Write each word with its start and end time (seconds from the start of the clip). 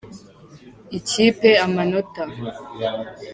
Ikipe 0.97 1.49
Amanota. 1.65 2.23